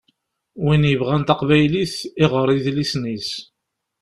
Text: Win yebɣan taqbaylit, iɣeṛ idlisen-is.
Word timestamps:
Win 0.63 0.83
yebɣan 0.91 1.23
taqbaylit, 1.23 1.95
iɣeṛ 2.23 2.47
idlisen-is. 2.57 3.29